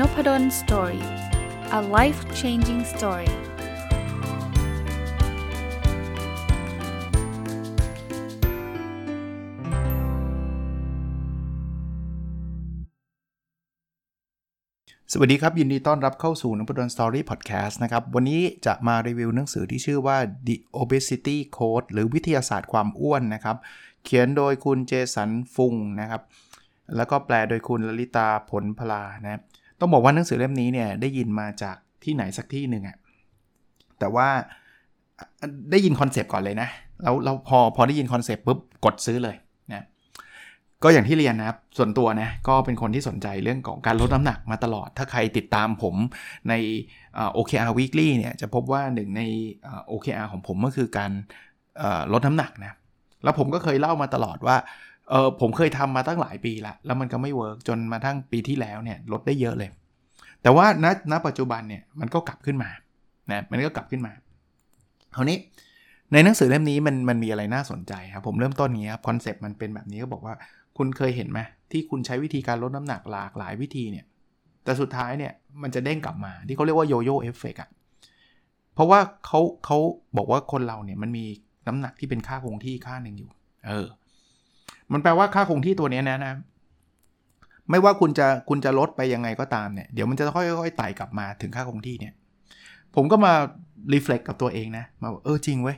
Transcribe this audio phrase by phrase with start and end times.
[0.00, 1.04] Nopadol Story
[1.78, 3.30] a life changing story
[15.12, 23.56] สวัสดีครับ ยินดีต้อนรับเข้าสู่นพดล Story Podcast นะครับ วันนี้จะมารีวิวหนังสือที่ชื่อว่า The Obesity Code หรือวิทยาศาสตร์ความอ้วนนะครับ
[24.04, 26.22] เขียนโดยคุณ Jason Fungนะครับ
[26.96, 29.42] แล้วก็แปลโดยคุณลลิตาผลพลานะ
[29.80, 32.96] ต้องบอกว่าหนังสือเล่มนี้เนี่ยได้ยินมาจากที่ไหนสักที่หนึ่งอะ
[33.98, 34.28] แต่ว่า
[35.70, 36.68] ได้ยิน concept ก่อนเลยนะ
[37.02, 39.36] แล้วเราพอพอได้ยิน concept ปุ๊บกดซื้อเลย
[39.72, 39.84] นะ
[40.82, 45.94] ก็อย่างที่เรียนนะครับส่วนตัวนะก็เป็นคนที่สนใจเรื่องของการลดน้ำหนักมาตลอด ถ้าใครติดตามผม
[46.48, 46.54] ใน
[47.36, 49.22] OKR Weekly เนี่ยจะพบว่าหนึ่งใน
[49.90, 51.10] OKR ของผมก็คือการ
[52.12, 52.72] ลดน้ำหนักนะ
[53.22, 54.56] แล้วผมก็เคยเล่ามาตลอดว่า
[55.10, 59.70] เออผมเคยทำมาตั้งหลายปีละแล้วมันก็ไม่ work จนมาทั้งปีที่แล้วเนี่ยลดได้เยอะเลย
[60.42, 62.70] แต่ว่าณณปัจจุบันเนี่ยมันก็กลับขึ้นมา
[63.30, 64.12] นะมันก็กลับขึ้นมา
[65.14, 65.38] คราวนี้
[66.12, 70.34] ในหนังสือเล่มนี้มันมันมีอะไรน่าสนใจครับผมเริ่มต้นนี้ครับ concept มันเป็นแบบนี้ก็บอกว่า
[70.76, 74.04] คุณเคยเห็นไหมที่คุณใช้วิธีการลดน้ำหนักหลากหลายวิธีเนี่ย
[74.64, 77.70] แต่สุดท้ายเนี่ยมันจะเด้งกลับมาที่เขาเรียกว่า yoyo effect อะ
[78.74, 79.78] เพราะว่าเขาเขา
[80.16, 81.24] บอกว่าคนเราเนี่ยมันมี
[81.66, 83.30] น้ำหนักที่เป็นค่าคงที่ค่าหนึ่งอยู่
[83.66, 83.86] เออ
[84.92, 86.34] มันแปลว่าค่าคงที่ตัวนี้นะนะ
[87.70, 92.14] ไม่ว่าคุณจะคุณจะลดไปยังไงก็ตามเนี่ย เดี๋ยวมันจะค่อยๆไต่กลับมาถึงค่าคงที่เนี่ย
[92.94, 93.32] ผมก็มา
[93.92, 95.76] reflect กับตัวเองนะ มาเออจริงเว้ย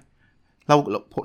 [0.68, 0.76] เรา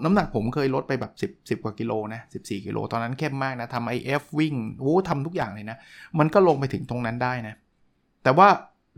[0.05, 5.77] น้ำหนักผมเคยลดไปแบบ 10 10 กว่ากิโลนะ 14 กิโล ตอนนั้นเข้มมากนะทำ IF วิ่งโอ้ทำทุกอย่างเลยนะ
[6.19, 7.55] มันก็ลงไปถึงตรงนั้นได้นะ
[8.23, 8.47] แต่ว่า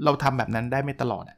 [0.03, 1.37] เราทำแบบนั้นได้ไม่ตลอดอะ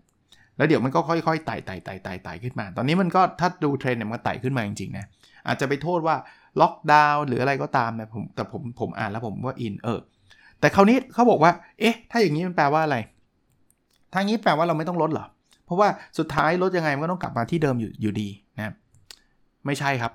[0.57, 5.05] แล้วเดี๋ยวมันก็ค่อยๆไต่ไต่ไต่ไต่ไต่ขึ้นมา ตอนนี้มันก็ถ้าดูเทรนด์เนี่ยมันไต่ขึ้นมาจริงๆนะ
[5.47, 6.15] อาจจะไปโทษว่า
[6.61, 9.99] ล็อกดาวน์หรืออะไรก็ตามนะผมแต่ผมผมอ่านแล้วผมว่าอินเออ
[10.59, 12.97] แต่คราวนี้เขาบอกว่า เอ๊ะ ถ้าอย่างนี้มันแปลว่าอะไร
[14.13, 15.25] ทางนี้แปลว่าเราไม่ต้องลดเหรอ
[15.65, 15.87] เพราะว่า
[16.17, 18.73] สุดท้ายลดยังไงมันก็ต้องกลับมาที่เดิมอยู่อยู่ดีนะ
[19.65, 20.11] ไม่ใช่ครับ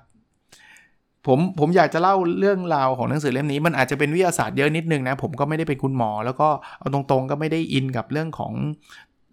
[1.27, 6.47] ผมผมอยากจะเล่าเรื่องราวของหนังสือเล่มนี้ มันอาจจะเป็นวิทยาศาสตร์เยอะนิดนึงนะ ผมก็ไม่ได้เป็นคุณหมอ แล้วก็
[6.79, 8.53] เอาตรงๆก็ไม่ได้อินกับเรื่องของ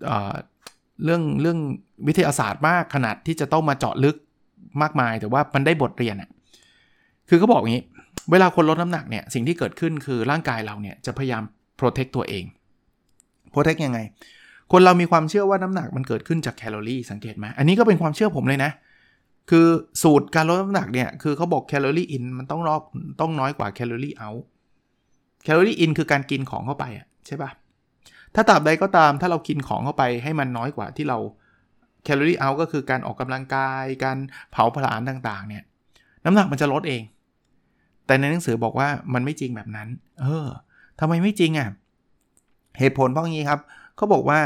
[0.06, 0.12] เอ
[1.04, 1.58] เรื่องเรื่อง
[2.06, 4.16] วิทยาศาสตร์มากขนาดที่จะต้องมาเจาะลึก
[4.82, 6.30] มากมาย แต่ว่ามันได้บทเรียนอะ
[7.30, 7.82] คือเขาบอกงี้
[8.30, 11.42] เวลาคนลดน้ำหนักเนี่ย สิ่งที่เกิดขึ้นคือร่างกายเราเนี่ยจะพยายาม
[11.76, 12.44] โปรเทคตัวเอง
[13.50, 13.98] โปรเทคยังไง
[14.72, 18.70] คนเรามีความเชื่อว่าน้ำหนักมันเกิดขึ้นจากแคลอรี่สังเกตไหมอันนี้ก็เป็นความเชื่อผมเลยนะ
[19.50, 19.66] คือ
[20.02, 22.82] สูตรการลดน้ำหนักเนี่ย คือเขาบอกแคลอรี่อินมันต้องรอบ
[23.20, 24.30] ต้องน้อยกว่าแคลอรี่เอา
[25.44, 27.50] แคลอรี่อินคือการกินของเข้าไปอะใช่ปะ
[28.34, 31.18] ถ้าตราบใดก็ตามถ้าเรากินของเข้าไปให้มันน้อยกว่าที่เรา
[32.04, 34.18] แคลอรี่เอาก็คือการออกกำลังกาย การ
[34.52, 35.62] เผาผลาญต่างๆ เนี่ย
[36.24, 37.02] น้ำหนักมันจะลดเอง
[38.10, 39.88] แต่ในหนังสือบอกว่ามันไม่จริงแบบนั้น
[40.21, 40.47] เออ
[41.00, 41.69] ทำไมไม่จริงอะ่ะ
[42.78, 43.60] เหตุผลเพราะงี้ครับ
[43.97, 44.38] เขาบอกว่า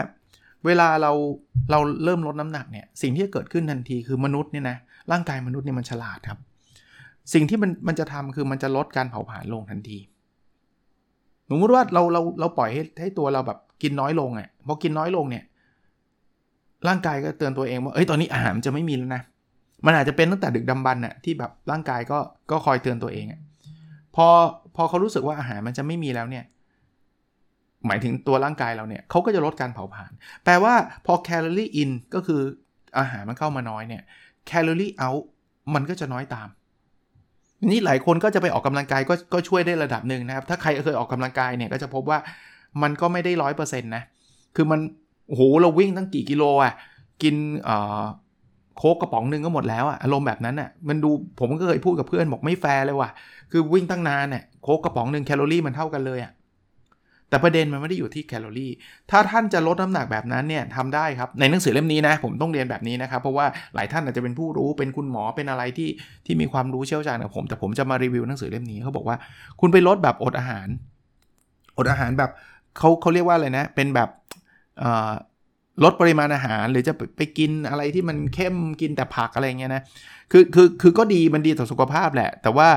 [0.66, 1.12] เวลาเรา
[1.70, 4.76] เราเริ่มลดน้ำหนักเนี่ยสิ่งที่จะเกิดขึ้นทันทีคือมนุษย์เนี่ยนะ
[5.12, 6.38] ร่างกายมนุษย์เนี่ยมันฉลาดครับ
[7.32, 9.98] สิ่งที่มันมันจะทำคือมันจะลดการเผาผลาญลงทันที
[11.50, 15.44] สมมติว่าเราเราเราปล่อยให้ให้ตัวเราแบบกินน้อยลงอะพอกินน้อยลงเนี่ย
[16.88, 19.22] ร่างกายก็เตือนตัวเองว่าเอ้ยตอนนี้อาหารจะไม่มีแล้วนะ
[19.86, 22.18] มันอาจจะเป็นตั้งแต่ดึกดำบรรน่ะที่แบบร่างกายก็
[22.50, 23.40] ก็คอยเตือนตัวเองอะ
[24.14, 24.26] พอ
[24.76, 26.44] พอเขารู้สึกว่าอาหารมันจะไม่มีแล้วเนี่ย
[27.86, 30.12] หมายถึงตัวร่างกายเราเนี่ยเขาก็จะลดการเผาผลาญ
[30.44, 30.74] แปลว่า
[31.06, 32.40] พอ calorie in ก็คือ
[32.98, 34.02] อาหารมันเข้ามาน้อยเนี่ย
[34.46, 35.10] calorie out
[35.74, 36.48] มันก็จะน้อยตาม
[37.70, 42.18] นี่หลายคนก็จะไปออกกำลังกายก็ก็ช่วยได้ระดับหนึ่งนะครับ ถ้าใครเคยออกกำลังกายเนี่ยก็จะพบว่า
[42.82, 44.02] มันก็ไม่ได้ร้อยเปอร์เซ็นต์นะ
[44.56, 44.80] คือมัน
[45.26, 46.74] โหเราวิ่งตั้งกี่กิโลอะ
[47.22, 48.02] กินเอ่อ
[48.78, 53.10] โค้กกระป๋องหนึ่งก็หมดแล้วอะอารมณ์แบบนั้นอะมันดูผมก็เคยพูดกับเพื่อนบอกไม่แฟร์เลยว่ะ
[53.52, 56.32] คือวิ่งตั้งนานเนี่ยโค้กกระป๋องหนึ่งแคลอรี่มันเท่ากันเลยอะ
[57.28, 58.72] แต่ประเด็นมันไม่ได้อยู่ที่แคลอรี่
[59.10, 65.88] ถ้าท่านจะลดน้ำหนักแบบนั้นเนี่ยทำได้ครับ ในหนังสือเล่มนี้นะ ผมต้องเรียนแบบนี้นะครับ เพราะว่าหลายท่านอาจจะเป็นผู้รู้ เป็นคุณหมอ เป็นอะไรที่
[66.26, 69.16] ที่มีความรู้เชี่ยวชาญกับผม แต่ผมจะมารีวิวหนังสือเล่มนี้เขาบอกว่า
[69.60, 70.68] คุณไปลดแบบอดอาหาร
[71.78, 72.30] อดอาหารแบบ
[72.78, 74.08] เขาเขาเรียกว่าอะไรนะ เป็นแบบ
[75.82, 79.82] ลดปริมาณอาหารหรือจะไปกินอะไรที่มันเข้มกินแต่ผักอะไรเงี้ยนะ
[80.32, 82.68] คือคือคือก็ดีมันดีต่อสุขภาพแหละ แต่ว่า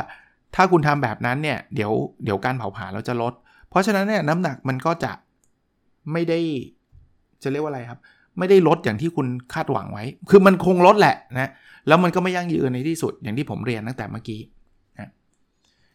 [0.55, 1.91] ถ้าคุณทำแบบนั้นเนี่ยเดี๋ยว
[2.23, 3.33] เดี๋ยวการเผาผลาญเราจะลด
[3.69, 5.11] เพราะฉะนั้นเนี่ยน้ำหนักมันก็จะ
[6.11, 6.39] ไม่ได้
[7.44, 7.99] จะเรียกว่าอะไรครับ
[8.38, 11.49] ไม่ได้ลดอย่างที่คุณคาดหวังไว้ คือมันคงลดแหละนะ
[11.88, 14.41] แล้วมันก็ไม่ยั่งยืนในที่สุดอย่างที่ผมเรียนตั้งแต่เมื่อกี้
[14.99, 15.09] นะ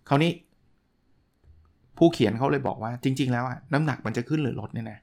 [0.09, 0.33] คราวนี้
[1.99, 4.99] ผู้เขียนเขาเลยบอกว่าจริง ๆ แล้วอะน้ำหนักมันจะขึ้นหรือลดเนี่ยนะ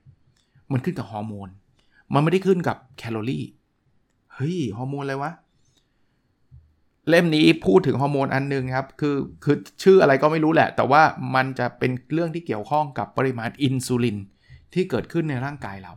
[0.71, 1.49] มันขึ้นกับฮอร์โมน
[2.13, 3.43] มันไม่ได้ขึ้นกับแคลอรี่
[4.33, 5.31] เฮ้ย ฮอร์โมนอะไรวะ
[7.09, 11.01] เล่มนี้พูดถึงฮอร์โมนอันนึงครับ คือคือชื่ออะไรก็ไม่รู้แหละ แต่ว่า
[11.35, 14.17] มันจะเป็นเรื่องที่เกี่ยวข้องกับปริมาณอินซูลิน
[14.73, 15.93] ที่เกิดขึ้นในร่างกายเรา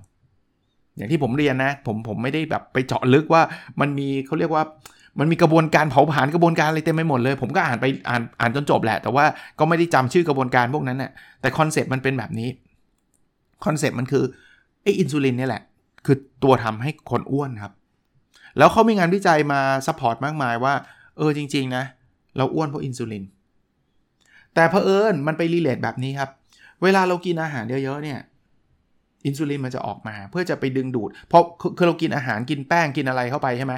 [0.96, 3.42] อย่างที่ผมเรียนนะ ผมผมไม่ได้แบบไปเจาะลึกว่า
[3.80, 4.64] มันมีเขาเรียกว่า
[5.18, 9.24] มันมีกระบวนการเผาผลาญกระบวนการอะไรเต็มไปหมดเลย ผมก็อ่านไปอ่านอ่านจนจบแหละ แต่ว่า
[9.58, 11.10] ก็ไม่ได้จำชื่อกระบวนการพวกนั้นนะ่ะ
[11.40, 12.48] แต่ concept มันเป็นแบบนี้
[13.64, 14.24] concept มันคือ
[14.82, 15.62] ไออินซูลินนี่แหละ
[16.06, 17.72] คือตัวทำให้คนอ้วนครับ
[18.58, 20.74] แล้วเขามีงานวิจัยมา support มากมายว่า
[21.16, 21.84] เออจริง ๆ นะ
[22.36, 23.24] เราอ้วนเพราะอินซูลิน
[24.54, 26.30] แต่เพอเอิญมันไป relate แบบนี้ครับ
[26.82, 28.18] เวลาเรากินอาหารเยอะๆเนี่ย
[29.26, 31.42] อินซูลินมันจะออกมาเพื่อจะไปดึงดูด เพราะ
[31.76, 33.72] คือเรากินอาหารกินแป้งกินอะไรเข้าไปใช่ไหม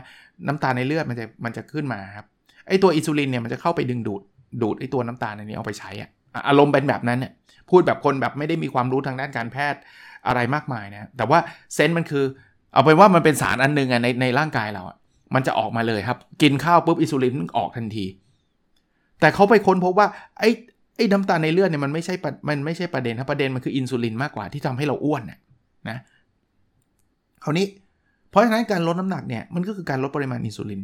[0.46, 2.26] น้ำตาลในเลือดมันจะมันจะขึ้นมาครับ
[2.68, 4.22] ไอตัวอินซูลินเนี่ยมันจะเข้าไปดึงดูด
[4.62, 6.10] ดูดไอตัวน้ำตาลในนี้เอาไปใช้อะ
[6.48, 7.32] อารมณ์เป็นแบบนั้นเนี่ย
[7.70, 9.80] พูดแบบคนแบบไม่ได้มีความรู้ทางด้านการแพทย์
[10.26, 11.38] อะไรมากมายนะแต่ว่า
[11.74, 12.24] เซนต์มันคือ
[12.72, 14.96] เอาเป็นว่ามันเป็นสารอันนึงอะในในร่างกายเราอะ
[15.34, 18.06] มันจะออกมาเลยครับ กินข้าวปุ๊บอินซูลินออกทันที
[19.20, 20.08] แต่เขาไปค้นพบว่า
[20.40, 20.50] ไอ้
[20.96, 22.14] ไอ้น้ำตาลในเลือดเนี่ยมันไม่ใช่
[22.48, 25.38] มันไม่ใช่ประเด็นครับประเด็นมันคืออินซูลินมากกว่าที่ทำให้เราอ้วนน่ย
[25.88, 25.98] นะ
[27.44, 27.66] คราวนี้
[28.30, 30.80] เพราะฉะนั้นการลดน้ำหนักเนี่ยมันก็คือการลดปริมาณอินซูลิน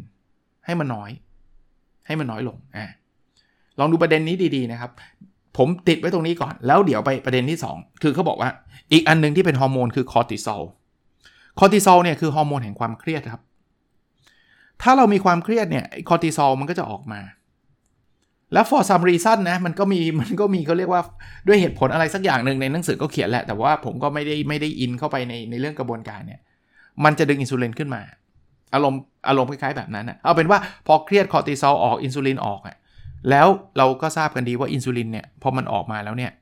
[0.66, 1.10] ให้มันน้อย
[2.06, 2.87] ให้มันน้อยลงอ่า
[3.78, 4.90] ลองดูประเด็นนี้ดีๆนะครับ
[5.62, 8.51] ผมติดไว้ตรงนี้ก่อน แล้วเดี๋ยวไปประเด็นที่ 2 คือเขาบอกว่า
[8.93, 10.62] อีกอันนึงที่เป็นฮอร์โมนคือคอร์ติซอล
[11.59, 13.43] คอร์ติซอลเนี่ยคือฮอร์โมนแห่งความเครียดครับ
[14.83, 17.21] ถ้าเรามีความเครียดเนี่ยคอร์ติซอลมันก็จะออกมา
[18.53, 21.03] แล้ว for some reason นะมันก็มีมันก็มีเขาเรียกว่า
[21.47, 26.41] ด้วยเหตุผลอะไรสักอย่างหนึ่งในหนังสือก็เขียนแหละแต่ว่าผมก็ไม่ได้ไม่ได้อินเข้าไปในในเรื่องกระบวนการเนี่ย
[27.05, 28.03] มันจะดึงอินซูลินขึ้นมา
[28.75, 32.77] อารมณ์อารมณ์คล้ายๆแบบนั้นนะเอาเป็นว่าพอเครียดคอร์ติซอลออกอินซูลินออกอะ
[33.31, 33.46] แล้ว
[33.78, 36.32] เราก็ทราบกันดีว่าอินซูลินเนี่ยพอมันออกมาแล้วเนี่ย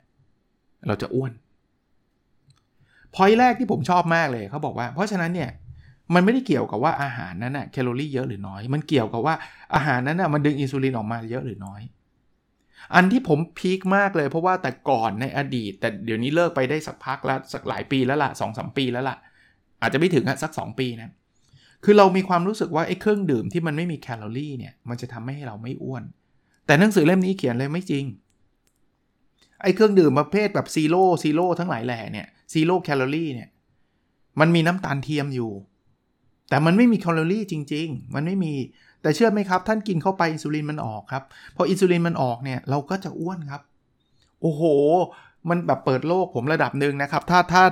[0.87, 1.33] เราจะอ้วน
[3.15, 5.51] พอยแรกที่ผมชอบมากเลยเขาบอกว่า เพราะฉะนั้นเนี่ย
[6.15, 9.35] มันไม่ได้เกี่ยวกับว่าอาหารนั้นน่ะแคลอรี่เยอะหรือน้อย มันเกี่ยวกับว่า
[9.75, 11.81] อาหารนั้นน่ะมันดึงอินซูลินออกมาเยอะหรือน้อย
[12.95, 19.17] อันที่ผมพีคมากเลยเพราะว่าแต่ก่อนในอดีต แต่เดี๋ยวนี้เลิกไปได้สักพักแล้วสักหลายปีแล้วล่ะสองสามปีแล้วล่ะ
[19.83, 21.11] อาจจะไม่ถึงสัก 2 ปีนะ
[21.85, 26.05] คือเรามีความรู้สึกว่าไอ้เครื่องดื่มที่มันไม่มีแคลอรี่เนี่ยมันจะทำให้เราไม่อ้วน
[26.69, 28.05] แต่หนังสือเล่มนี้เขียนเลยไม่จริง
[29.63, 33.49] ไอ้เครื่องดื่มประเภทแบบ zero zero ทั้งหลายแหล่เนี่ย zero calorie เนี่ย
[34.41, 35.51] มันมีน้ำตาลเทียมอยู่
[36.49, 38.55] แต่มันไม่มีแคลอรี่จริง ๆ มันไม่มี
[39.03, 41.23] แต่เชื่อไหมครับ ท่านกินเข้าไปอินซูลินมันออกครับ
[41.57, 43.63] พออินซูลินมันออกเนี่ยเราก็จะอ้วนครับ
[44.43, 44.63] โอ้โห
[45.49, 47.65] มันแบบเปิดโลกผมระดับหนึ่งนะครับ ถ้าถ้า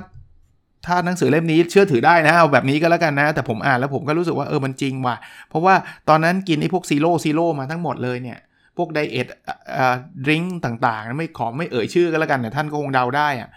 [0.87, 5.17] ถ้าหนังสือเล่มนี้เชื่อถือได้นะเอาแบบนี้ก็แล้วกันนะ แต่ผมอ่านแล้วผมก็รู้สึกว่าเออมันจริงว่ะ
[5.49, 5.75] เพราะว่า
[6.09, 8.39] ตอนนั้นกินไอ้พวก zero zero มาทั้งหมดเลยเนี่ย
[8.77, 9.27] พวก diet
[9.77, 9.95] อ่า
[10.25, 13.51] drink ต่างๆ ไม่ขอไม่เอ่ยชื่อก็แล้วกันแต่ท่านก็คงเดาได้อะ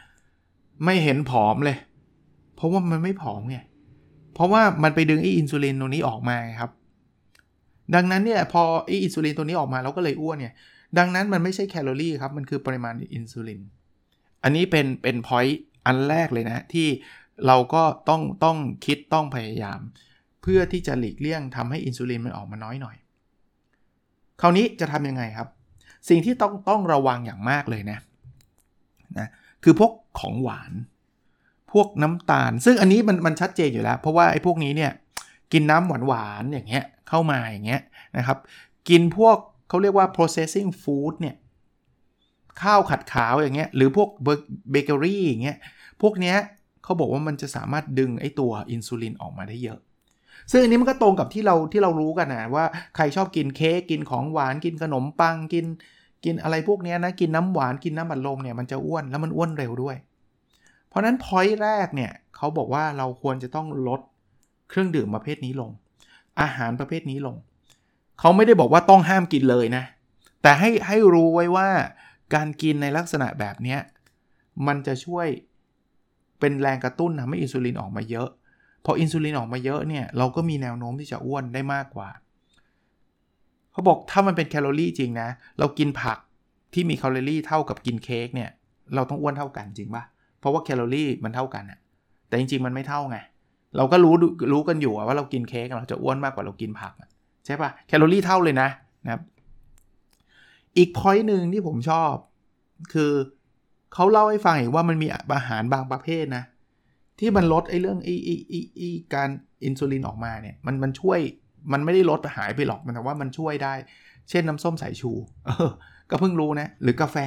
[0.86, 1.78] ไม่เห็นผอมเลย
[2.56, 3.58] เพราะว่ามันไม่ผอมไง
[4.34, 6.72] เพราะว่ามันไปดึงไอ้อินซูลินตรงนี้ออกมาครับ
[7.96, 10.54] ดังนั้นเนี่ยพอไอ้อินซูลินตัวนี้ออกมาเราก็เลยอ้วนเนี่ย
[10.98, 13.62] ดังนั้นมันไม่ใช่แคลอรี่ครับ มันคือปริมาณอินซูลิน
[14.44, 16.88] อันนี้เป็นเป็น point อันแรกเลยนะ ที่
[17.48, 19.80] เราก็ต้องต้องคิดต้องพยายาม
[20.42, 22.96] เพื่อที่จะหลีกเลี่ยงทำให้อินซูลินมันออกมาน้อยหน่อย
[24.42, 25.48] คราวนี้จะทำยังไงครับ
[26.10, 28.00] สิ่งที่ต้องต้องระวังอย่างมากเลยนะ
[29.18, 29.28] นะ
[29.64, 30.72] คือพวกของหวาน
[31.72, 34.92] พวกน้ำตาล ซึ่งอันนี้มันมันชัดเจนอยู่แล้ว เพราะว่าไอ้พวกนี้เนี่ย
[35.54, 37.82] กินน้ำหวานหวานอย่างเงี้ยเข้ามาอย่างเงี้ย
[38.18, 38.38] นะครับ
[38.90, 39.38] กินพวก
[39.70, 41.36] เขาเรียกว่า processing food เนี่ย
[42.62, 44.10] ข้าวขัดขาวอย่างเงี้ยหรือพวก
[44.72, 45.58] เบเกอรี่อย่างเงี้ย
[46.02, 46.38] พวกเนี้ย
[46.84, 49.80] เขาบอกว่ามันจะสามารถดึงไอ้ตัวอินซูลินออกมาได้เยอะ
[50.52, 52.66] ซึ่งอันนี้มันก็ตรงกับที่เราที่เรารู้กันนะว่า
[52.96, 55.66] ใครชอบกินเค้กกินของหวานกินขนมปังกิน
[56.26, 59.96] กินอะไรพวกนี้นะกินน้ำหวานกินน้ำอัดลมเนี่ยมันจะอ้วนแล้วมันอ้วนเร็วด้วย
[60.90, 64.02] เพราะนั้น point แรกเนี่ยเขาบอกว่าเราควรจะต้องลด
[64.70, 65.72] เครื่องดื่มประเภทนี้ลง
[66.42, 67.36] อาหารประเภทนี้ลง
[68.20, 69.84] เขาไม่ได้บอกว่าต้องห้ามกินเลยนะ
[70.42, 71.70] แต่ให้ให้รู้ไว้ว่า
[72.36, 73.78] การกินในลักษณะแบบนี้
[74.68, 75.28] มันจะช่วย
[76.40, 78.30] เป็นแรงกระตุ้นทำให้อินซูลินออกมาเยอะ
[78.86, 82.10] พออินซูลินออกมาเยอะเนี่ยเราก็มีแนวโน้มที่จะอ้วนได้มากกว่า
[83.72, 86.18] เขาบอกถ้ามันเป็นแคลอรี่จริงนะ เรากินผัก
[86.74, 88.50] ที่มีแคลอรี่เท่ากับกินเค้กเนี่ย
[88.96, 90.04] เราต้องอ้วนเท่ากันจริงปะ
[90.40, 91.80] เพราะว่าแคลอรี่มันเท่ากันอะ
[92.28, 93.18] แต่จริงๆมันไม่เท่าไง
[93.78, 94.14] เราก็รู้
[94.52, 96.94] รู้กันอยู่ว่าเรากินเค้กเราจะอ้วนมากกว่าเรากินผัก
[97.46, 98.70] ใช่ปะแคลอรี่เท่าเลยนะ
[99.06, 99.22] นะครับ
[100.78, 102.14] อีกพอยต์หนึ่งที่ผมชอบ
[102.94, 103.12] คือ
[103.94, 106.44] เขาเล่าให้ฟังอีกว่ามันมีอาหารบางประเภทนะ
[107.20, 108.36] ที่มันลดไอ้เรื่องไอ้ไอ้
[108.78, 109.30] ไอ้การ
[109.66, 111.20] อินซูลินออกมาเนี่ยมันมันช่วย
[111.74, 113.74] มันไม่ได้ลดหายไปหรอกมันแต่ว่ามันช่วยได้
[114.30, 115.12] เช่นน้ำส้มสายชู
[115.46, 115.70] เออ
[116.10, 117.18] ก็เพิ่งรู้นะ หรือกาแฟ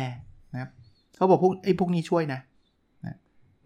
[0.53, 0.71] นะครับ
[1.17, 2.41] เขาบอกพวกไอ้พวกนี้ช่วยนะ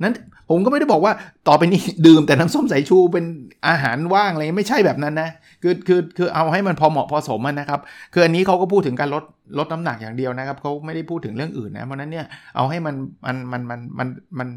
[0.02, 0.14] นั้น
[0.50, 1.12] ผมก็ไม่ได้บอกว่า
[1.48, 3.24] ต่อไปนี้ดื่มแต่น้ำส้มสายชูเป็น
[3.68, 5.30] อาหารว่างอะไรไม่ใช่แบบนั้นนะ
[5.62, 7.80] คือคือคือเอาให้มันพอเหมาะพอสมนะครับ
[8.12, 9.24] คืออันนี้เขาก็พูดถึงการลด
[9.58, 12.94] ลดน้ำหนักอย่างเดียวนะครับเขาไม่ได้พูดถึงเรื่องอื่นนะเพราะนั้นเนี่ยเอาให้มัน
[13.26, 14.48] มันมันมันมันมัน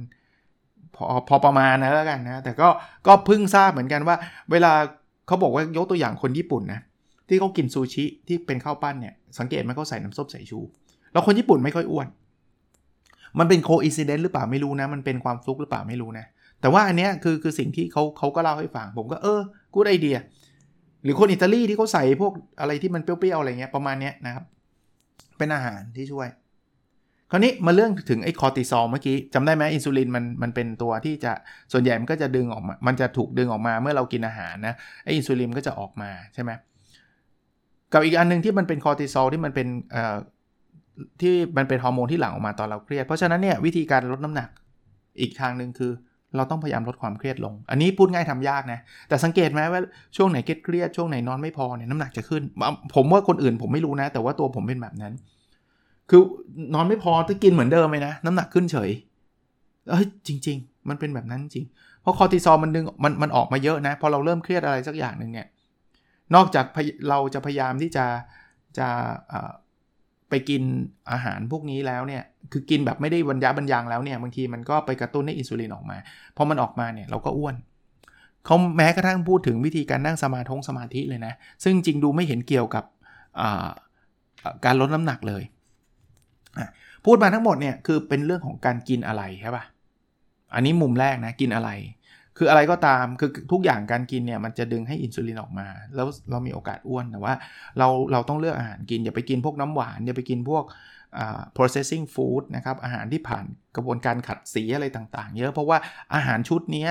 [0.96, 2.68] พอพอประมาณนะแล้วกันนะ แต่ก็
[3.08, 4.16] ก็เพิ่งทราบเหมือนกันว่า
[4.52, 4.74] เวลา
[5.28, 6.80] เขาบอกว่ายกตัวอย่างคนญี่ปุ่นนะ
[7.28, 10.60] ที่เขากินซูชิที่เป็นข้าวปั้นเนี่ยสังเกตไหมเขาใส่น้ำส้มสายชู
[11.12, 12.08] แล้วคนญี่ปุ่นไม่ค่อยอ้วน
[13.40, 16.26] มันเป็น coincidence หรือเปล่าไม่รู้นะ มันเป็นความฟลุกหรือเปล่าไม่รู้นะ
[16.62, 19.42] แต่ว่าอันเนี้ยคือคือสิ่งที่เขาเขาก็เล่าให้ฟัง ผมก็เออ
[19.74, 20.18] กูดไอเดีย
[21.04, 24.44] หรือคนอิตาลีที่เขาใส่พวกอะไรที่มันเปรี้ยวๆอะไรเงี้ยประมาณเนี้ยนะครับ
[25.38, 26.28] เป็นอาหารที่ช่วย
[27.32, 31.32] คราวนี้มาเรื่องถึงไอ้คอร์ติซอลเมื่อกี้จำได้ไหมอินซูลินมันมันเป็นตัวที่จะ
[31.72, 36.52] ส่วนใหญ่มันก็จะดึงออกมา มันจะถูกดึงออกมาเมื่อเรากินอาหารนะไอ้อินซูลินก็จะออกมาใช่ไหม
[37.94, 40.16] กับอีกอันนึงที่มันเป็นคอร์ติซอลที่มันเป็นเอ่อ
[41.22, 44.50] ที่มันเป็นฮอร์โมนที่หลั่งออกมาตอนเราเครียด เพราะฉะนั้นเนี่ยวิธีการลดน้ำหนัก
[45.22, 45.92] อีกทางหนึ่งคือ
[46.36, 49.82] เราต้องพยายามลดความเครียดลง อันนี้พูดง่ายทำยากนะ แต่สังเกตไหมว่า
[50.18, 52.44] ช่วงไหนเครียด ช่วงไหนนอนไม่พอเนี่ยน้ำหนักจะขึ้น
[52.96, 55.14] ผมว่าคนอื่นผมไม่รู้นะ แต่ว่าตัวผมเป็นแบบนั้น
[56.10, 56.22] คือ
[56.74, 58.90] นอนไม่พอถ้ากินเหมือนเดิมเลยนะ น้ำหนักขึ้นเฉย
[59.90, 61.66] เอ้ยจริง ๆ มันเป็นแบบนั้นจริง
[62.02, 65.48] เพราะคอร์ติซอลมันดึงมันมันออกมาเยอะนะ พอเราเริ่มเครียดอะไรสักอย่างหนึ่งเนี่ย
[66.36, 66.66] นอกจาก
[67.10, 68.06] เราจะพยายามที่จะ
[68.78, 68.88] จะ
[70.30, 70.64] ไปกิน
[71.12, 75.98] อาหารพวกนี้แล้วเนี่ย คือกินแบบไม่ได้บรรยาบรรยังแล้วเนี่ย บางทีมันก็ไปกระตุ้นให้อินซูลินออกมา
[76.38, 77.56] พอมันออกมาเนี่ยเราก็อ้วน
[78.46, 82.84] เขาแม้กระทั่งพูดถึงวิธีการนั่งสมาธิสมาธิเลยนะ ซึ่งจริงดูไม่เห็นเกี่ยวกับ
[84.66, 85.44] การลดน้ำหนักเลย
[87.06, 89.64] พูดมาทั้งหมดเนี่ยคือเป็นเรื่องของการกินอะไรใช่ปะ่ะ
[90.54, 91.70] อันนี้มุมแรกนะกินอะไร
[92.38, 97.34] คืออะไรก็ตามคือทุกอย่างการกินเนี่ยมันจะดึงให้อินซูลินออกมา แล้วเรามีโอกาสอ้วนแต่ว่า
[97.78, 100.64] เราเราต้องเลือกอาหารกิน อย่าไปกินพวกน้ำหวาน อย่าไปกินพวก
[101.58, 105.78] processing food นะครับอาหารที่ผ่านกระบวนการขัดสีอะไรต่างๆ เยอะเพราะว่า
[106.16, 106.88] อาหารชุดนี้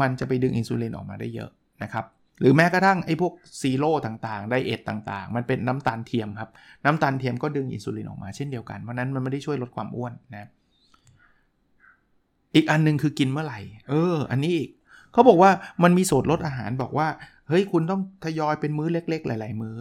[0.00, 1.50] มันจะไปดึงอินซูลินออกมาได้เยอะ
[1.82, 2.04] นะครับ
[2.40, 6.50] หรือแม้กระทั่งไอ้พวกซีโร่ต่างๆ ไดเอทต่างๆ มันเป็นน้ำตาลเทียมครับ
[6.84, 10.48] น้ำตาลเทียมก็ดึงอินซูลินออกมาเช่นเดียวกัน เพราะนั้นมันไม่ได้ช่วยลดความอ้วนนะ
[12.54, 14.70] อีกอันนึงคือกินเมื่อไหร่ เออ อันนี้อีก
[15.12, 15.50] เขาบอกว่า
[15.82, 17.08] มันมีสูตรลดอาหารบอกว่า
[17.48, 19.76] เฮ้ยคุณต้องทยอยเป็นมื้อเล็ก ๆ หลาย ๆ มื้อ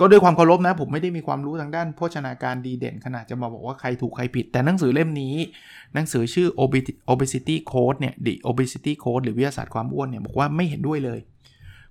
[0.00, 5.34] ก็ด้วยความเคารพนะ ผมไม่ได้มีความรู้ทางด้านโภชนาการดีเด่น ขนาดจะมาบอกว่าใครถูกใครผิด แต่หนังสือเล่มนี้
[5.94, 6.48] หนังสือชื่อ
[7.12, 11.20] obesity code เนี่ย the obesity code หรือวิทยาศาสตร์ความอ้วนเนี่ยบอกว่าไม่เห็นด้วยเลย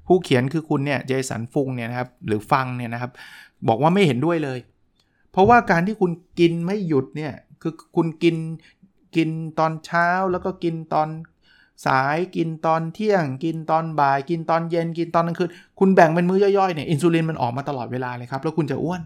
[0.07, 3.11] ผู้เขียนคือคุณเนี่ยเจสันฟุงเนี่ยนะครับหรือฟังเนี่ยนะครับ
[3.67, 4.59] บอกว่าไม่เห็นด้วยเลย
[5.31, 8.35] เพราะว่าการที่คุณกินไม่หยุดเนี่ยคือคุณกิน
[9.15, 11.09] กินตอนเช้าแล้วก็กินตอน
[11.85, 19.01] สายกินตอนเที่ยง กินตอนบ่าย กินตอนเย็นกินตอนกลางคืนคุณแบ่งเป็นมื้อย่อยๆเนี่ยอินซูลินมันออกมาตลอดเวลาเลยครับ แล้วคุณจะอ้วน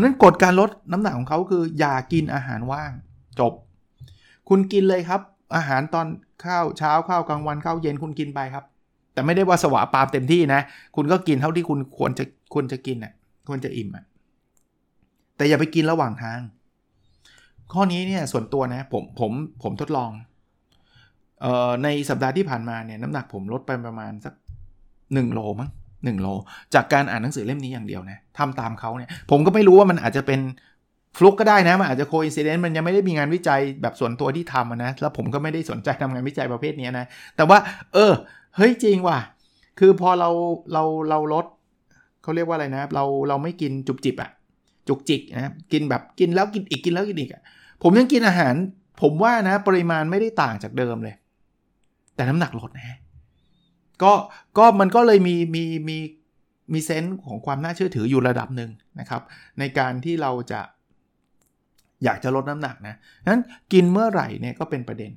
[0.00, 2.92] นั้นกฎการลดน้ำหนักของเขาคือ อย่ากินอาหารว่าง
[3.40, 3.52] จบ
[4.48, 5.20] คุณกินเลยครับ
[5.56, 6.06] อาหารตอน
[6.44, 8.64] ข้าวเช้าข้าวกลางวันข้าวเย็นคุณกินไปครับ
[9.18, 10.60] แต่ไม่ได้ว่าสวะปามเต็มที่นะ
[10.96, 13.12] คุณก็กินเท่าที่คุณควรจะควรจะกินอะ
[13.48, 14.04] ควรจะอิ่มอะ
[15.36, 16.40] แต่อย่าไปกินระหว่างทาง
[17.72, 19.32] ข้อนี้เนี่ยส่วนตัวนะผมผม
[19.62, 20.10] ผมทดลอง
[21.40, 24.34] เอ่อในสัปดาห์ที่ผ่านมาเนี่ยน้ำหนักผมลดไปประมาณสัก
[24.84, 25.70] 1โลมั้ง
[26.16, 26.26] 1โล
[26.74, 30.40] จากการอ่านหนังสือเล่มนี้อย่างเดียวนะทำตามเขาเนี่ยผมก็ไม่รู้ว่ามันอาจจะเป็น
[31.16, 37.06] ฟลุกก็ได้นะ มันอาจจะโคอินซิเดนต์มันยังไม่ได้มีงานวิจัยแบบส่วนตัวที่ทำนะ แล้วผมก็ไม่ได้สนใจทำงานวิจัยประเภทนี้นะ
[37.36, 37.58] แต่ว่า
[37.94, 38.12] เออ
[38.56, 39.18] เฮ้ยจริงว่ะ
[39.78, 40.30] คือพอเรา
[40.72, 41.46] เราเราลด
[42.22, 44.30] เขาเรียกว่าอะไรนะ เราเราไม่กินจุบจิบอะ
[44.88, 47.42] จุกจิกนะกินแบบกินแล้วกินอีกกินแล้วกินอีกอะ
[47.82, 48.54] ผมยังกินอาหาร
[49.00, 51.14] ผมว่านะ ปริมาณไม่ได้ต่างจากเดิมเลย
[52.14, 52.98] แต่น้ำหนักลดนะ
[54.02, 54.12] ก็
[54.58, 55.98] ก็มันก็เลยมีมีมี
[56.72, 59.22] มีเซนส์ของความน่าเชื่อถืออยู่ระดับหนึ่งนะครับ
[59.58, 60.60] ในการที่เราจะ
[62.04, 62.94] อยากจะลดน้ำหนักนะ
[63.28, 65.10] นั้นกินเมื่อไหร่เนี่ยก็เป็นประเด็น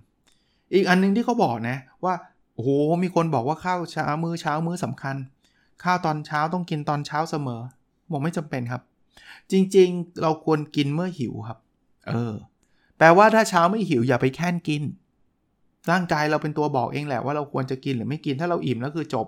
[0.73, 2.13] อีกอันนึงที่เขาบอกนะว่า
[2.61, 5.15] โอ้โหมีคนบอกว่าข้าวเช้ามื้อเช้ามื้อสำคัญ
[5.83, 7.61] ข้าวตอนเช้าต้องกินตอนเช้าเสมอ
[8.11, 8.81] บอกไม่จำเป็นครับ
[9.51, 11.59] จริงๆ เราควรกินเมื่อหิวครับ
[12.07, 12.33] เออ
[12.97, 14.83] แปลว่าถ้าเช้าไม่หิวอย่าไปแค่นกิน
[15.91, 19.27] ร่างกายเราเป็นตัวบอกเองแหละว่าเราควรจะกินหรือไม่กินถ้าเราอิ่มแล้วคือจบ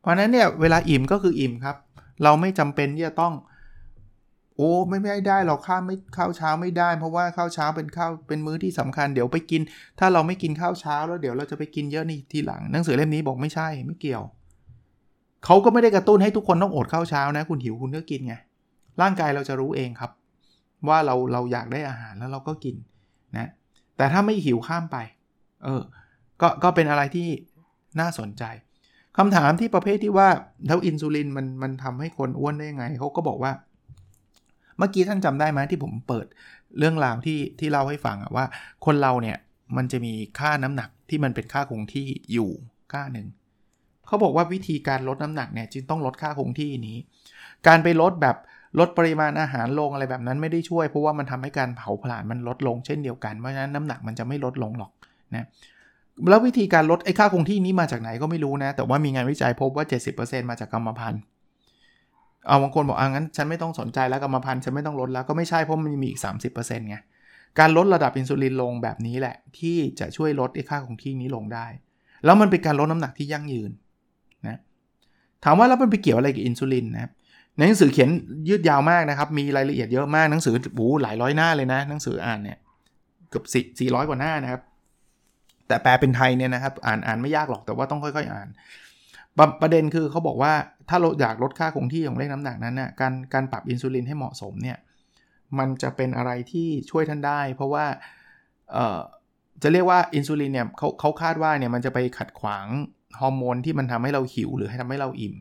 [0.00, 1.76] เพราะนั้นเนี่ยเวลาอิ่มก็คืออิ่มครับ
[2.22, 3.34] เราไม่จำเป็นที่จะต้อง
[4.58, 9.60] โอ้ไม่ไม่ได้เราข้าวไม่ข้าวเช้าไม่ได้ เพราะว่าข้าวเช้าเป็นข้าวเป็นมื้อที่สำคัญเดี๋ยวไปกิน
[9.98, 14.22] ถ้าเราไม่กินข้าวเช้าแล้วเดี๋ยวเราจะไปกินเยอะนี่ทีหลังหนังสือเล่มนี้บอกไม่ใช่ไม่เกี่ยว
[15.44, 18.34] เขาก็ไม่ได้กระตุ้นให้ทุกคนต้องอดข้าวเช้านะ คุณหิวคุณก็กินไง
[19.00, 20.10] ร่างกายเราจะรู้เองครับ
[20.88, 22.76] ว่าเราเราอยากได้อาหารแล้วเราก็กิน
[23.38, 23.48] นะ
[23.96, 24.96] แต่ถ้าไม่หิวข้ามไป
[25.64, 25.82] เออ
[26.40, 27.28] ก็ก็เป็นอะไรที่
[28.00, 28.44] น่าสนใจ
[29.16, 30.28] คำถามที่ประเภทที่ว่า
[30.66, 33.52] แล้วอินซูลินมันมันทำให้คนอ้วนได้ยังไงเขาก็บอกว่า
[34.78, 36.26] เมื่อกี้ท่านจำได้ไหมที่ผมเปิด
[36.78, 38.44] เรื่องราวที่ที่เล่าให้ฟังอะว่า
[38.86, 39.36] คนเราเนี่ย
[39.76, 42.50] มันจะมีค่าน้ำหนักที่มันเป็นค่าคงที่อยู่
[42.92, 43.26] ค่าหนึ่ง
[44.06, 46.96] เขาบอกว่าวิธีการลดน้ำหนักเนี่ยจึงต้องลดค่าคงที่นี้
[47.66, 48.36] การไปลดแบบ
[48.78, 54.90] ลดปริมาณอาหารลงอะไรแบบนั้นไม่ได้ช่วย เพราะว่ามันทำให้การเผาผลาญมันลดลงเช่นเดียวกันเพราะฉะนั้นน้ำหนักมันจะไม่ลดลงหรอก
[55.34, 55.46] นะ
[56.30, 59.84] แล้ววิธีการลดไอ้ค่าคงที่นี้มาจากไหนก็ไม่รู้นะ แต่ว่ามีงานวิจัยพบว่า
[60.18, 61.22] 70%มาจากกรรมพันธุ์
[62.46, 66.20] เอาบางคนบอกอ่างั้นฉันไม่ต้องสนใจแล้วกรรมพันธุ์ฉันไม่ต้องลดแล้วก็ไม่ใช่เพราะมันมีอีก
[66.54, 66.96] 30%ไง
[67.58, 71.66] การลดระดับอินซูลินลงแบบนี้แหละ ที่จะช่วยลดไอ้ค่าคงที่นี้ลงได้
[72.24, 73.70] แล้วมันเป็นการลดน้ำหนักที่ยั่งยืน
[74.46, 74.58] นะ
[75.44, 77.12] ถามว่าแล้วมันไปเกี่ยวอะไรกับอินซูลินนะครับ
[77.56, 78.10] ในหนังสือเขียน
[78.48, 82.58] ยืดยาวมากนะครับ มีรายละเอียดเยอะมากหนังสือโอ้หลายร้อยหน้าเลยนะ หนังสืออ่านเนี่ย
[83.30, 84.62] เกือบสี่สี่ร้อยกว่าหน้านะครับ
[85.68, 88.48] แต่แปลเป็นไทยเนี่ยนะครับ อ่านอ่านไม่ยากหรอกแต่ว่าต้องค่อย ๆ อ่าน
[89.38, 90.52] ปประเด็นคือเขาบอกว่า
[90.88, 94.78] ถ้าเราอยากลดค่าคงที่ของเลขน้ำหนักนั้นนะ่ะการการปรับอินซูลินให้เหมาะสมเนี่ย
[95.58, 97.84] มันจะเป็นอะไรที่ช่วยท่านได้ เพราะว่า
[98.72, 98.98] เอ่อ
[99.62, 102.66] จะเรียกว่าอินซูลินเนี่ยเขาเขาคาดว่าเนี่ยมันจะไปขัดขวาง
[103.20, 105.34] ฮอร์โมนที่มันทำให้เราหิวหรือให้ทำให้เราอิ่ม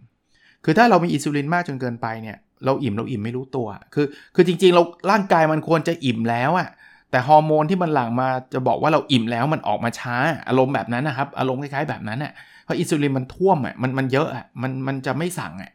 [0.65, 6.69] คือถ้าเรามีอินซูลินมากจนเกินไปเนี่ยเราอิ่มเราอิ่มไม่รู้ตัว คือคือจริงๆเราร่างกายมันควรจะอิ่มแล้วอะ
[7.11, 10.15] แต่ฮอร์โมนที่มันหลั่งมาจะบอกว่าเราอิ่มแล้วมันออกมาช้า
[10.47, 12.31] อารมณ์แบบนั้นนะครับ อารมณ์คล้ายๆแบบนั้นอะ
[12.67, 15.71] เพราะอินซูลินมันท่วมอะมันมันเยอะอะมันมันจะไม่สั่งอะ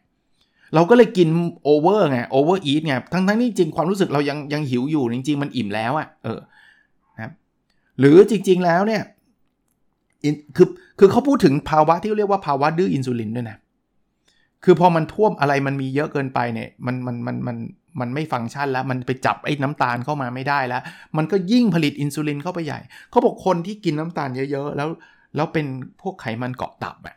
[0.75, 1.27] เราก็เลยกิน
[1.63, 6.39] over ไง overeat ไงทั้งทั้งที่จริงความรู้สึกเรายังยังหิวอยู่จริง ๆ มันอิ่มแล้วอะเออ
[7.15, 7.31] นะครับ
[7.99, 9.01] หรือจริง ๆแล้วเนี่ย
[10.55, 10.67] คือ
[10.99, 13.57] คือเขาพูดถึงภาวะที่เรียกว่าภาวะดื้ออินซูลินด้วยนะ
[14.63, 17.57] คือพอมันท่วมอะไรมันมีเยอะเกินไปเนี่ยมันมันมันมัน
[17.99, 20.81] มันไม่ฟังก์ชันแล้ว มันไปจับไอ้น้ำตาลเข้ามาไม่ได้แล้ว
[21.17, 24.89] มันก็ยิ่งผลิตอินซูลินเข้าไปใหญ่ เขาบอกคนที่กินน้ำตาลเยอะๆ แล้ว
[25.35, 25.65] แล้วเป็น
[26.01, 27.15] พวกไขมันเกาะตับอะ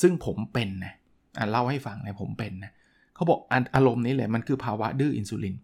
[0.00, 0.94] ซึ่งผมเป็นนะ
[1.38, 2.72] อะเล่าให้ฟังเลยผมเป็นนะ
[3.14, 3.40] เขาบอก
[3.74, 5.54] อารมณ์นี้เลยมันคือภาวะดื้ออินซูลิน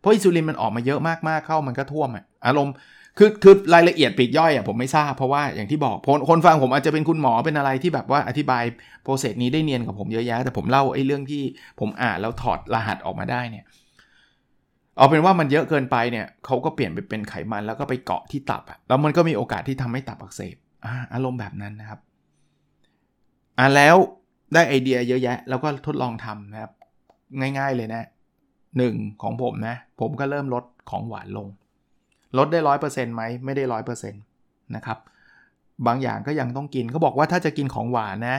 [0.00, 2.74] เพราะอินซูลินมันออกมาเยอะมากๆเข้ามันก็ท่วมอะอารมณ์
[3.18, 5.96] คือคือรายละเอียดปลีกย่อยอะผมไม่ทราบเพราะว่าอย่างที่บอก
[6.28, 8.64] คนฟังผมอาจจะเป็นคุณหมอเป็นอะไรที่แบบว่าอธิบาย
[9.02, 11.42] process นี้ได้เนียนกว่าผมเยอะแยะ แต่ผมเล่าไอ้เรื่องที่
[11.80, 13.64] ผมอ่านแล้วถอดรหัสออกมาได้เนี่ย
[14.96, 20.56] เอาเป็นว่ามันเยอะเกินไปเนี่ยเขาก็เปลี่ยนไปเป็นไขมันแล้วก็ไปเกาะที่ตับอะแล้วมันก็มีโอกาสที่ทำให้ตับอักเสบ
[21.12, 22.00] อารมณ์แบบนั้นนะครับ
[23.58, 23.96] อ่าแล้ว
[24.54, 26.72] ได้ไอเดียเยอะแยะ แล้วก็ทดลองทำนะครับ
[27.40, 28.04] ง่าย ๆเลยนะ
[28.78, 31.48] หนึ่งของผมนะ ผมก็เริ่มลดของหวานลง
[32.38, 34.22] ลดได้ร้อยเปอร์เซ็นต์ไหมไม่ได้ร้อยเปอร์เซ็นต์
[34.76, 34.98] นะครับ
[35.86, 38.36] บางอย่างก็ยังต้องกินเขาบอกว่าถ้าจะกินของหวานนะ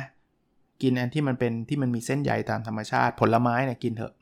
[0.82, 4.13] กินอันที่มันเป็นที่มันมีเส้นใยตามธรรมชาติผลไม้เนี่ยกินเถอะ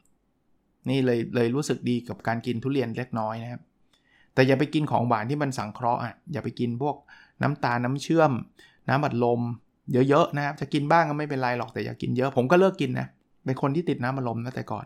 [0.89, 3.61] นี่เลยเลยรู้สึกดีกับการกินทุเรียนเล็กน้อยนะครับ
[4.33, 6.95] แต่อย่าไปกินของหวานที่มันสังเคราะห์อะอย่าไปกินพวก
[7.43, 8.31] น้ำตาลน้ำเชื่อม
[8.89, 9.41] น้ำอัดลม
[10.09, 13.07] เยอะๆนะครับ จะกินบ้างก็ไม่เป็นไรหรอกแต่อย่ากินเยอะ ผมก็เลิกกินนะ
[13.45, 14.85] เป็นคนที่ติดน้ำอัดลมนะแต่ก่อน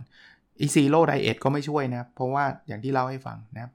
[0.60, 3.72] ไอ้ zero diet ก็ไม่ช่วยนะเพราะว่าอย่างที่เล่าให้ฟังนะครับ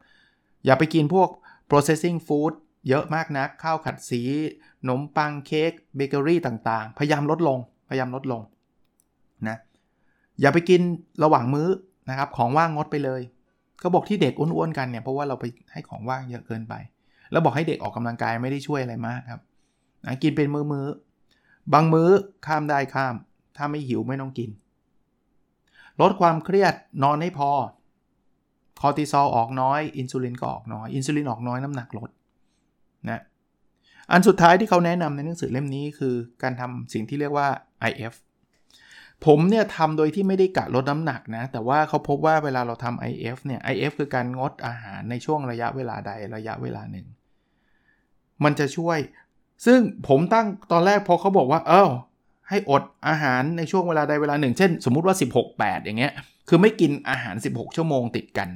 [0.65, 1.29] อย่าไปกินพวก
[1.71, 2.53] processing food
[2.89, 4.23] เยอะมากนะข้าวขัดสี
[4.83, 8.43] ขนมปังเค้กเบเกอรี่ต่างๆ พยายามลดลง พยายามลดลง
[9.49, 9.57] นะ
[10.41, 10.81] อย่าไปกิน
[11.25, 11.69] ระหว่างมื้อ
[12.11, 13.21] นะครับ ของว่างงดไปเลย
[13.83, 16.75] ก็บอกที่เด็กอ้วนๆกันเนี่ย เพราะว่าเราไปให้ของว่างเยอะเกินไป
[17.33, 19.41] แล้วบอกให้เด็กออกกำลังกายไม่ได้ช่วยอะไรมากครับ
[20.05, 20.87] นะกินเป็นมือมือ
[21.73, 22.11] บางมื้อ
[22.47, 23.15] ข้ามได้ข้าม
[23.57, 24.51] ถ้าไม่หิวไม่ต้องกิน
[26.01, 27.51] ลดความเครียดนอนให้พอ
[28.81, 32.11] คอร์ติซอลออกน้อย อินซูลินก็ออกน้อย อินซูลินออกน้อยน้ำหนักลด
[33.11, 33.21] นะ
[34.11, 37.49] อันสุดท้ายที่เขาแนะนำในหนังสือเล่มนี้คือการทำสิ่งที่เรียกว่า
[37.91, 38.15] IF
[39.27, 47.07] ผมเนี่ยทำโดยที่ไม่ได้กะลดน้ำหนักนะ แต่ว่าเขาพบว่าเวลาเราทำ IF เนี่ย IF คือการงดอาหารในช่วงระยะเวลาใดระยะเวลาหนึ่ง
[48.45, 48.99] มันจะช่วย
[49.67, 51.91] ซึ่งผมตั้งตอนแรกพอเขาบอกว่า เออ
[52.49, 56.13] ให้อดอาหารในช่วงเวลาใดเวลาหนึ่ง เช่น สมมุติว่า 16 8 อย่างเงี้ย
[56.49, 58.49] คือไม่กินอาหาร 16 ชั่วโมงติดกัน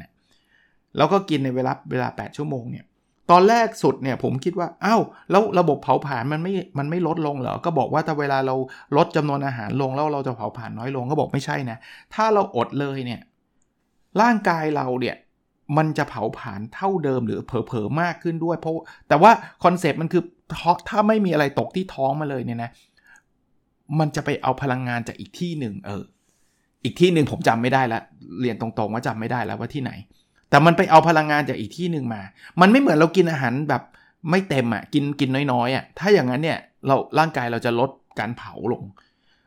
[0.96, 2.84] แล้วก็กินในเวลาเวลา 8 ชั่วโมงเนี่ย
[3.30, 8.54] ตอนแรกสุดเนี่ยผมคิดว่าอา้าว แล้วระบบเผาผลาญมันไม่ มันไม่ลดลงเหรอ ก็บอกว่าถ้าเวลาเรา
[8.96, 11.78] ลดจำนวนอาหารลงแล้วเราจะเผาผลาญน้อยลง ก็บอกไม่ใช่นะ
[12.14, 13.20] ถ้าเราอดเลยเนี่ย
[14.20, 15.16] ร่างกายเราเนี่ย
[15.76, 18.74] มันจะเผาผลาญเท่าเดิมหรือเผลอๆมากขึ้นด้วยเพราะ
[19.08, 19.30] แต่ว่า
[19.64, 20.22] คอนเซปต์มันคือ
[20.88, 22.70] ถ้าไม่มีอะไรตกที่ท้องมาเลยเนี่ยนะ
[23.98, 26.02] มันจะไปเอาพลังงานจากอีกที่หนึ่งเออ
[26.84, 28.00] อีกที่หนึ่งผมจำไม่ได้ละ
[28.40, 29.92] เรียนตรงๆว่าจำไม่ได้แล้วว่าที่ไหน
[30.50, 32.22] แต่มันไปเอาพลังงานจากอีกที่หนึ่งมา
[32.60, 33.82] มันไม่เหมือนเรากินอาหารแบบ
[34.30, 38.84] ไม่เต็มอะกินกินน้อยๆอะถ้าอย่างนั้นเนี่ยเราร่างกายเราจะลดการเผาลง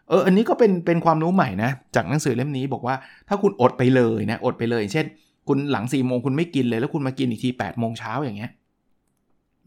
[0.09, 2.95] เอออันนี้ก็เป็นเป็นความรู้ใหม่นะจากหนังสือเล่มนี้บอกว่า
[3.27, 5.05] ถ้าคุณอดไปเลยนะอดไปเลยเช่น
[5.47, 8.51] คุณหลัง4ี่โมงคุณไม่กินเลยแล้วคุณมากินอีกที8ปดโมงเช้าอย่างเงี้ย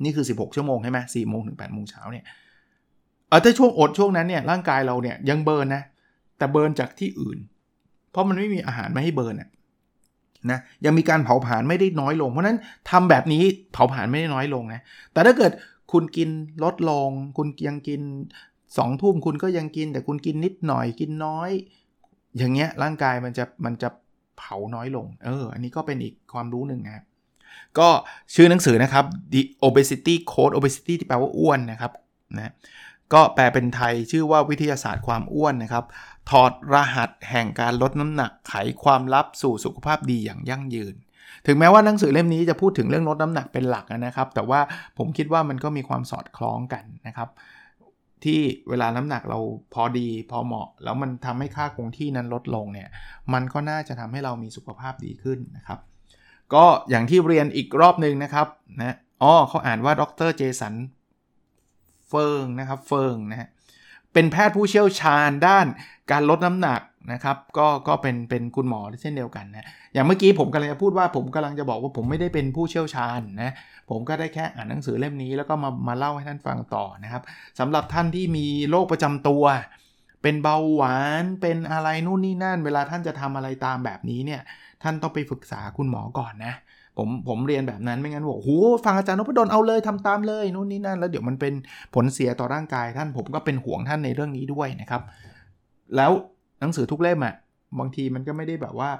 [0.04, 2.24] นี่คือ 16 ชั่วโมงใช่ไหมสี่โมงถึง8ปดโมงเช้าเนี่ย
[3.28, 5.82] เออถ้าช่วงอดช่วงนั้นเนี่ยร่างกายเราเนี่ยยังเบิร์นนะ
[6.38, 7.38] แต่เบิร์นจากที่อื่น
[8.10, 9.48] เพราะมันไม่มีอาหารมาให้เบิร์นอะ
[10.50, 12.58] นะยังมีการเผาผลาญไม่ได้น้อยลง เพราะนั้น
[12.90, 14.80] ทำแบบนี้เผาผลาญไม่ได้น้อยลงนะ
[15.12, 15.52] แต่ถ้าเกิด
[15.92, 16.28] คุณกิน
[16.64, 18.00] ลดลง คุณยังกิน
[18.78, 21.50] สองทุ่มคุณก็ยังกิน แต่คุณกินนิดหน่อยกินน้อย
[22.36, 23.88] อย่างเงี้ยร่างกายมันจะมันจะ
[24.40, 27.04] เผาน้อยลง เออ อันนี้ก็เป็นอีกความรู้หนึ่งนะ
[27.78, 27.88] ก็
[28.34, 31.92] ชื่อหนังสือนะครับ The Obesity Code Obesity ที่แปลว่าอ้วนนะครับ
[32.36, 32.52] นะ
[33.12, 35.84] ก็แปลเป็นไทยชื่อว่าวิทยาศาสตร์ความอ้วนนะครับ
[36.30, 40.94] ถอดรหัสแห่งการลดน้ำหนักไขความลับสู่สุขภาพดีอย่างยั่งยืน
[41.46, 44.60] ถึงแม้ว่าหนังสือเล่มนี้จะพูดถึงเรื่องลดน้ำหนักเป็นหลักนะครับ แต่ว่า
[44.98, 47.28] ผมคิดว่ามันก็มีความสอดคล้องกันนะครับ
[48.24, 49.38] ที่เวลาน้ำหนักเรา
[49.74, 52.88] พอดีพอเหมาะ แล้วมันทำให้ค่าคงที่นั้นลดลงเนี่ย
[53.32, 55.78] มันก็น่าจะทำให้เรามีสุขภาพดีขึ้นนะครับ
[56.54, 58.46] ก็อย่างที่เรียนอีกรอบหนึ่งนะครับ
[58.80, 60.74] นะอ๋อเขาอ่านว่าดรเจสัน
[62.08, 63.48] เฟิงนะครับเฟิงนะฮะ
[64.12, 65.66] เป็นแพทย์ผู้เชี่ยวชาญด้าน
[66.10, 66.80] การลดน้ำหนัก
[67.12, 73.50] นะครับก็ก็เป็นเป็นคุณหมอเช่นเดียวกันนะอย่างเมื่อกี้ผมกำลังจะพูดว่าผมกำลังจะบอกว่าผมไม่ได้เป็นผู้เชี่ยวชาญนะ
[73.90, 77.22] ผมก็ได้แค่อ่านหนังสือเล่มนี้แล้วก็มามาเล่าให้ท่านฟังต่อนะครับ
[77.58, 79.44] สำหรับท่านที่มีโรคประจำตัว
[80.22, 84.40] เป็นเบาหวานเป็นอะไรนู่นนี่นั่น เวลาท่านจะทำอะไรตามแบบนี้เนี่ย
[84.82, 86.54] ท่านต้องไปปรึกษาคุณหมอก่อนนะ
[86.96, 91.54] ผมผมเรียนแบบนั้นไม่งั้นบอกโอ้ฟังอาจารย์นพดลเอาเลยทำตามเลยนู่นนี่นั่น แล้วเดี๋ยวมันเป็น
[91.94, 95.02] ผลเสียต่อร่างกายท่านผมก็เป็นห่วงท่านในเรื่องนี้ด้วยนะครับ
[95.96, 96.12] แล้ว
[96.60, 97.34] หนังสือทุกเล่มอะ
[97.78, 98.90] บางทีมันก็ไม่ได้แบบว่า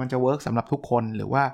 [0.00, 1.44] มันจะ work สำหรับทุกคนหรือว่า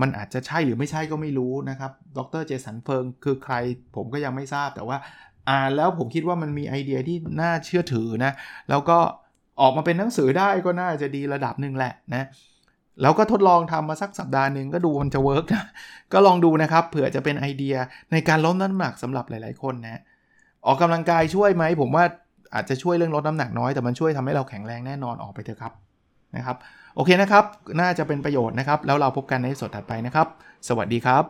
[0.00, 2.42] มันอาจจะใช่หรือไม่ใช่ก็ไม่รู้นะครับ ดร.
[2.46, 3.54] Jason Fung คือใคร
[3.96, 4.96] ผมก็ยังไม่ทราบแต่ว่า
[5.50, 8.32] อ่านแล้วผมคิดว่ามันมีไอเดียที่น่าเชื่อถือนะ
[8.70, 8.98] แล้วก็
[9.60, 12.26] ออกมาเป็นหนังสือได้ก็น่าจะดีระดับหนึ่งแหละนะ
[13.02, 15.64] แล้วก็ทดลองทำมาสักสัปดาห์หนึ่งก็ดูมันจะ work นะ
[16.12, 17.74] ก็ลองดูนะครับเผื่อจะเป็นไอเดีย
[18.12, 20.00] ในการลดน้ำหนักสำหรับหลาย ๆ คนนะ
[20.66, 22.04] ออกกำลังกายช่วยไหม ผมว่า
[22.54, 25.72] อาจจะช่วยเรื่องลดน้ำหนักน้อยแต่มันช่วยทำให้เราแข็งแรงแน่นอนออกไปเถอะครับ
[26.36, 26.56] นะครับ
[26.96, 27.44] โอเคนะครับ
[27.80, 30.26] น่าจะเป็นประโยชน์นะครับ แล้วเราพบกันในสดถัดไปนะครับ
[30.68, 31.24] สวัสดีครับ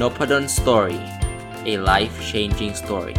[0.00, 1.00] n o p a d o n Story
[1.72, 3.16] a life changing story